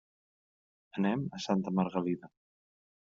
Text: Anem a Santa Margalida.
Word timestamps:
Anem 1.01 1.23
a 1.41 1.43
Santa 1.45 1.75
Margalida. 1.81 2.33